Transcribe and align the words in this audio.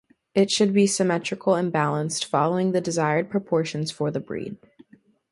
It 0.33 0.49
should 0.49 0.73
be 0.73 0.87
symmetrical 0.87 1.53
and 1.53 1.71
balanced, 1.71 2.25
following 2.25 2.71
the 2.71 2.81
desired 2.81 3.29
proportions 3.29 3.91
for 3.91 4.09
the 4.09 4.19
breed. 4.19 4.57